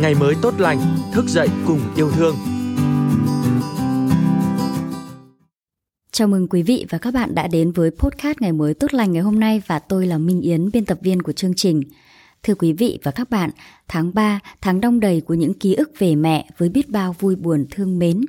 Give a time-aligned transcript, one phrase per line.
[0.00, 0.78] ngày mới tốt lành,
[1.12, 2.36] thức dậy cùng yêu thương.
[6.12, 9.12] Chào mừng quý vị và các bạn đã đến với podcast Ngày mới tốt lành
[9.12, 11.82] ngày hôm nay và tôi là Minh Yến, biên tập viên của chương trình.
[12.42, 13.50] Thưa quý vị và các bạn,
[13.88, 17.36] tháng 3, tháng đông đầy của những ký ức về mẹ với biết bao vui
[17.36, 18.20] buồn thương mến.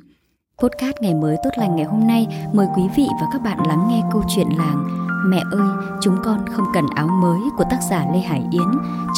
[0.62, 3.86] Podcast Ngày mới tốt lành ngày hôm nay mời quý vị và các bạn lắng
[3.88, 4.84] nghe câu chuyện làng
[5.26, 5.68] Mẹ ơi,
[6.00, 8.68] chúng con không cần áo mới của tác giả Lê Hải Yến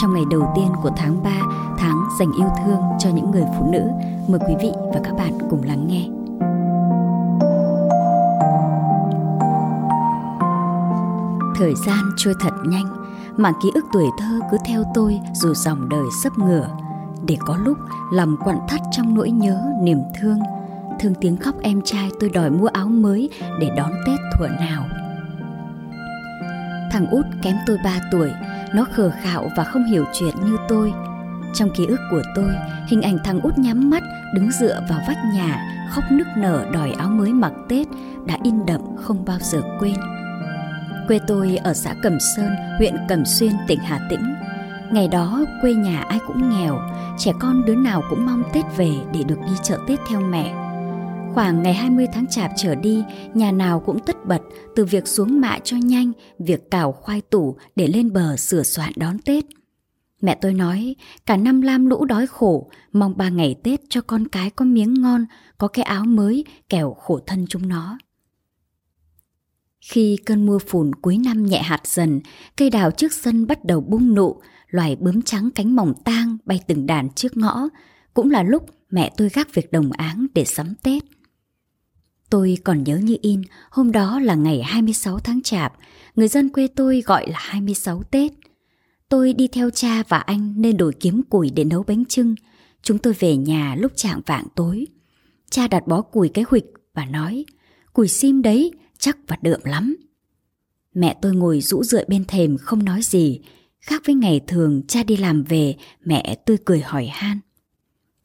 [0.00, 1.30] trong ngày đầu tiên của tháng 3,
[1.78, 3.82] tháng dành yêu thương cho những người phụ nữ.
[4.28, 6.08] Mời quý vị và các bạn cùng lắng nghe.
[11.56, 12.86] Thời gian trôi thật nhanh,
[13.36, 16.68] mà ký ức tuổi thơ cứ theo tôi dù dòng đời sấp ngửa.
[17.26, 17.78] Để có lúc
[18.12, 20.38] lòng quặn thắt trong nỗi nhớ, niềm thương.
[21.00, 24.86] Thương tiếng khóc em trai tôi đòi mua áo mới để đón Tết thuở nào.
[26.92, 28.30] Thằng út kém tôi 3 tuổi,
[28.74, 30.92] nó khờ khạo và không hiểu chuyện như tôi.
[31.54, 32.50] Trong ký ức của tôi,
[32.88, 34.02] hình ảnh thằng út nhắm mắt
[34.34, 37.86] đứng dựa vào vách nhà, khóc nức nở đòi áo mới mặc Tết
[38.26, 39.96] đã in đậm không bao giờ quên.
[41.08, 44.34] Quê tôi ở xã Cẩm Sơn, huyện Cẩm Xuyên, tỉnh Hà Tĩnh.
[44.92, 46.80] Ngày đó quê nhà ai cũng nghèo,
[47.18, 50.69] trẻ con đứa nào cũng mong Tết về để được đi chợ Tết theo mẹ.
[51.34, 53.02] Khoảng ngày 20 tháng chạp trở đi,
[53.34, 54.42] nhà nào cũng tất bật
[54.76, 58.92] từ việc xuống mạ cho nhanh, việc cào khoai tủ để lên bờ sửa soạn
[58.96, 59.44] đón Tết.
[60.22, 64.28] Mẹ tôi nói, cả năm lam lũ đói khổ, mong ba ngày Tết cho con
[64.28, 65.24] cái có miếng ngon,
[65.58, 67.98] có cái áo mới, kẻo khổ thân chúng nó.
[69.80, 72.20] Khi cơn mưa phùn cuối năm nhẹ hạt dần,
[72.56, 76.60] cây đào trước sân bắt đầu bung nụ, loài bướm trắng cánh mỏng tang bay
[76.66, 77.68] từng đàn trước ngõ.
[78.14, 81.02] Cũng là lúc mẹ tôi gác việc đồng áng để sắm Tết.
[82.30, 85.72] Tôi còn nhớ như in, hôm đó là ngày 26 tháng Chạp,
[86.16, 88.32] người dân quê tôi gọi là 26 Tết.
[89.08, 92.34] Tôi đi theo cha và anh nên đổi kiếm củi để nấu bánh trưng.
[92.82, 94.86] Chúng tôi về nhà lúc trạng vạng tối.
[95.50, 97.44] Cha đặt bó củi cái huịch và nói,
[97.92, 99.96] củi sim đấy, chắc và đượm lắm.
[100.94, 103.40] Mẹ tôi ngồi rũ rượi bên thềm không nói gì,
[103.80, 105.74] khác với ngày thường cha đi làm về,
[106.04, 107.38] mẹ tươi cười hỏi han.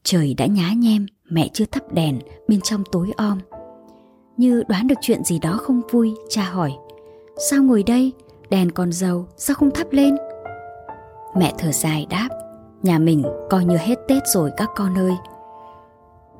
[0.04, 3.40] Trời đã nhá nhem, mẹ chưa thắp đèn, bên trong tối om.
[4.38, 6.74] Như đoán được chuyện gì đó không vui, cha hỏi.
[7.50, 8.14] Sao ngồi đây,
[8.50, 10.16] đèn còn dầu, sao không thắp lên?
[11.36, 12.30] Mẹ thở dài đáp
[12.84, 15.14] Nhà mình coi như hết Tết rồi các con ơi.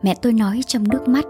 [0.02, 1.26] Mẹ tôi nói trong nước mắt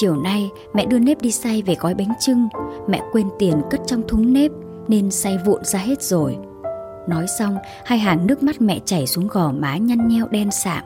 [0.00, 2.48] Chiều nay mẹ đưa nếp đi xay về gói bánh trưng
[2.88, 4.50] Mẹ quên tiền cất trong thúng nếp
[4.88, 6.36] Nên xay vụn ra hết rồi.
[7.08, 10.84] Nói xong hai hàng nước mắt mẹ chảy xuống gò má nhăn nheo đen sạm.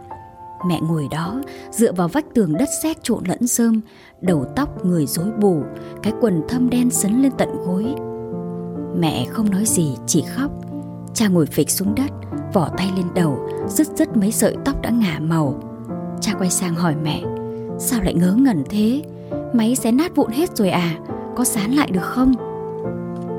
[0.66, 1.41] Mẹ ngồi đó,
[1.71, 3.81] dựa vào vách tường đất sét trộn lẫn rơm,
[4.21, 5.62] đầu tóc người rối bù,
[6.03, 7.94] cái quần thâm đen sấn lên tận gối.
[8.97, 10.50] Mẹ không nói gì, chỉ khóc.
[11.15, 12.10] Cha ngồi phịch xuống đất,
[12.53, 15.62] vỏ tay lên đầu, rứt rứt mấy sợi tóc đã ngả màu.
[16.21, 17.22] Cha quay sang hỏi mẹ,
[17.78, 19.03] sao lại ngớ ngẩn thế?
[19.53, 20.98] Máy xé nát vụn hết rồi à,
[21.37, 22.34] có sán lại được không?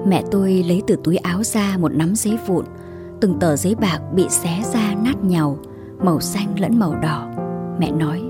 [0.08, 2.66] Mẹ tôi lấy từ túi áo ra một nắm giấy vụn,
[3.22, 5.58] từng tờ giấy bạc bị xé ra nát nhàu
[6.04, 7.32] màu xanh lẫn màu đỏ.
[7.80, 8.22] Mẹ nói,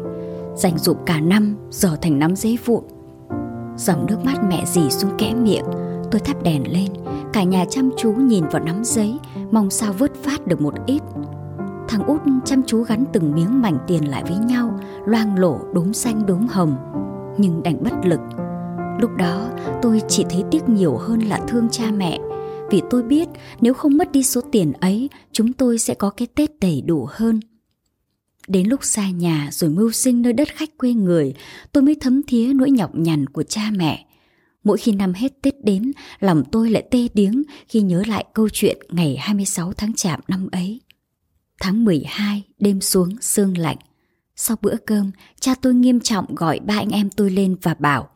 [0.56, 2.84] dành dụm cả năm giờ thành nắm giấy vụn.
[3.78, 5.66] Dòng nước mắt mẹ dì xuống kẽ miệng,
[6.12, 6.88] tôi thắp đèn lên,
[7.34, 9.20] cả nhà chăm chú nhìn vào nắm giấy,
[9.52, 11.02] mong sao vớt phát được một ít.
[11.88, 15.94] Thằng út chăm chú gắn từng miếng mảnh tiền lại với nhau, loang lổ đốm
[15.94, 16.76] xanh đốm hồng,
[17.38, 18.20] nhưng đành bất lực.
[19.00, 19.50] Lúc đó
[19.82, 22.20] tôi chỉ thấy tiếc nhiều hơn là thương cha mẹ
[22.72, 23.30] vì tôi biết
[23.62, 27.08] nếu không mất đi số tiền ấy chúng tôi sẽ có cái tết đầy đủ
[27.10, 27.40] hơn
[28.52, 31.34] Đến lúc xa nhà rồi mưu sinh nơi đất khách quê người,
[31.72, 34.06] tôi mới thấm thía nỗi nhọc nhằn của cha mẹ.
[34.64, 38.50] Mỗi khi năm hết Tết đến, lòng tôi lại tê điếng khi nhớ lại câu
[38.50, 40.82] chuyện ngày 26 tháng chạm năm ấy.
[41.60, 43.78] Tháng 12, đêm xuống, sương lạnh.
[44.36, 48.10] Sau bữa cơm, cha tôi nghiêm trọng gọi ba anh em tôi lên và bảo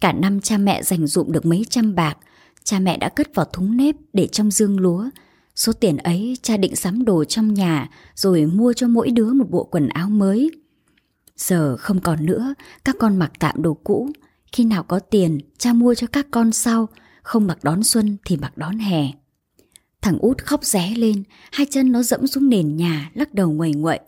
[0.00, 2.18] Cả năm cha mẹ dành dụm được mấy trăm bạc,
[2.64, 5.08] cha mẹ đã cất vào thúng nếp để trong dương lúa,
[5.58, 9.50] Số tiền ấy cha định sắm đồ trong nhà rồi mua cho mỗi đứa một
[9.50, 10.50] bộ quần áo mới.
[11.36, 12.54] Giờ không còn nữa,
[12.84, 14.10] các con mặc tạm đồ cũ.
[14.52, 16.88] Khi nào có tiền, cha mua cho các con sau,
[17.22, 19.12] không mặc đón xuân thì mặc đón hè.
[20.02, 21.22] Thằng út khóc ré lên,
[21.52, 24.00] hai chân nó dẫm xuống nền nhà, lắc đầu nguầy nguậy.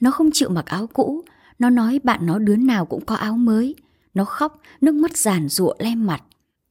[0.00, 1.24] Nó không chịu mặc áo cũ,
[1.58, 3.74] nó nói bạn nó đứa nào cũng có áo mới.
[4.14, 6.22] Nó khóc, nước mắt giàn rụa lem mặt.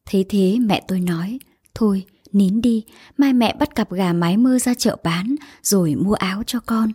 [0.06, 1.40] Thế thế mẹ tôi nói,
[1.75, 2.83] thôi nín đi,
[3.18, 6.91] mai mẹ bắt cặp gà mái mơ ra chợ bán rồi mua áo cho con.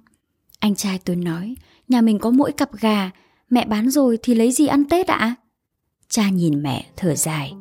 [0.59, 1.55] Anh trai tôi nói,
[1.89, 3.11] nhà mình có mỗi cặp gà,
[3.51, 5.35] mẹ bán rồi thì lấy gì ăn Tết ạ?
[6.09, 7.55] Cha nhìn mẹ thở dài.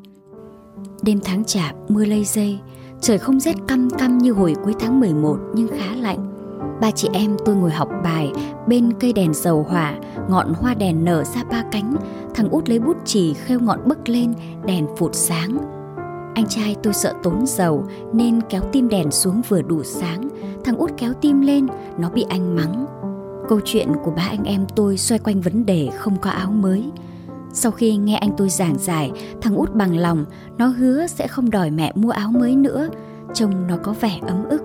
[1.02, 2.60] Đêm tháng chạp mưa lây dây,
[3.02, 6.34] trời không rét căm căm như hồi cuối tháng 11 nhưng khá lạnh.
[6.82, 8.32] ba chị em tôi ngồi học bài
[8.68, 11.96] bên cây đèn dầu hỏa, ngọn hoa đèn nở ra ba cánh,
[12.36, 14.34] thằng út lấy bút chì khêu ngọn bức lên,
[14.66, 15.77] đèn phụt sáng.
[16.38, 20.30] Anh trai tôi sợ tốn dầu nên kéo tim đèn xuống vừa đủ sáng,
[20.64, 21.68] thằng út kéo tim lên,
[22.00, 22.86] nó bị anh mắng.
[23.50, 26.84] Câu chuyện của ba anh em tôi xoay quanh vấn đề không có áo mới.
[27.54, 29.12] Sau khi nghe anh tôi giảng giải,
[29.42, 30.26] thằng út bằng lòng,
[30.58, 32.90] nó hứa sẽ không đòi mẹ mua áo mới nữa,
[33.34, 34.62] trông nó có vẻ ấm ức.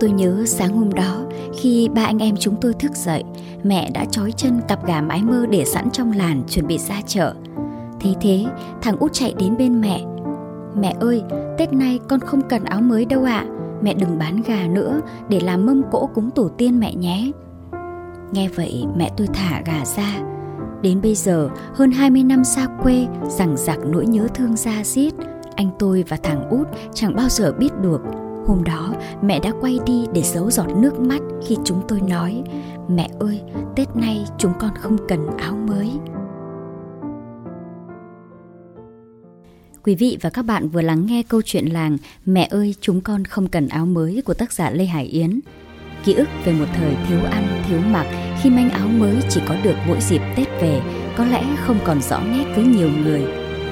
[0.00, 1.22] Tôi nhớ sáng hôm đó,
[1.54, 3.24] khi ba anh em chúng tôi thức dậy,
[3.64, 7.00] mẹ đã trói chân cặp gà mái mơ để sẵn trong làn chuẩn bị ra
[7.06, 7.34] chợ.
[8.00, 8.46] Thế thế,
[8.82, 10.04] thằng út chạy đến bên mẹ.
[10.76, 11.22] Mẹ ơi,
[11.58, 13.46] Tết nay con không cần áo mới đâu ạ.
[13.48, 13.50] À.
[13.82, 17.30] Mẹ đừng bán gà nữa để làm mâm cỗ cúng tổ tiên mẹ nhé.
[18.32, 20.20] Nghe vậy mẹ tôi thả gà ra.
[20.82, 25.14] Đến bây giờ, hơn 20 năm xa quê, rằng giặc nỗi nhớ thương ra giết,
[25.56, 28.00] anh tôi và thằng út chẳng bao giờ biết được
[28.46, 32.42] Hôm đó mẹ đã quay đi để giấu giọt nước mắt khi chúng tôi nói
[32.88, 33.42] Mẹ ơi,
[33.76, 35.90] Tết nay chúng con không cần áo mới
[39.84, 43.24] Quý vị và các bạn vừa lắng nghe câu chuyện làng Mẹ ơi chúng con
[43.24, 45.40] không cần áo mới của tác giả Lê Hải Yến
[46.04, 48.06] Ký ức về một thời thiếu ăn, thiếu mặc
[48.42, 50.80] khi manh áo mới chỉ có được mỗi dịp Tết về
[51.16, 53.22] có lẽ không còn rõ nét với nhiều người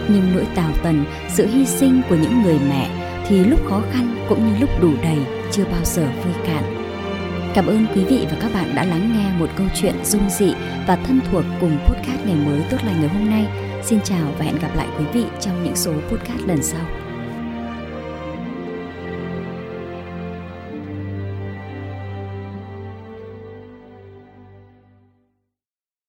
[0.09, 4.27] Nhưng nỗi tào tần, sự hy sinh của những người mẹ thì lúc khó khăn
[4.29, 5.19] cũng như lúc đủ đầy
[5.53, 6.65] chưa bao giờ vơi cạn.
[7.55, 10.55] Cảm ơn quý vị và các bạn đã lắng nghe một câu chuyện dung dị
[10.87, 13.70] và thân thuộc cùng podcast ngày mới tốt lành ngày hôm nay.
[13.83, 17.10] Xin chào và hẹn gặp lại quý vị trong những số podcast lần sau.